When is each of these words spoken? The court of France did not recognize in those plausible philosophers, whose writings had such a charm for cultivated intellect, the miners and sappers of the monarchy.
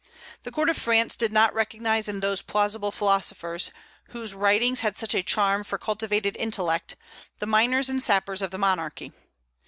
The 0.41 0.51
court 0.51 0.67
of 0.67 0.77
France 0.77 1.15
did 1.15 1.31
not 1.31 1.53
recognize 1.53 2.09
in 2.09 2.21
those 2.21 2.41
plausible 2.41 2.89
philosophers, 2.91 3.69
whose 4.05 4.33
writings 4.33 4.79
had 4.79 4.97
such 4.97 5.13
a 5.13 5.21
charm 5.21 5.63
for 5.63 5.77
cultivated 5.77 6.35
intellect, 6.37 6.95
the 7.37 7.45
miners 7.45 7.87
and 7.87 8.01
sappers 8.01 8.41
of 8.41 8.49
the 8.49 8.57
monarchy. 8.57 9.13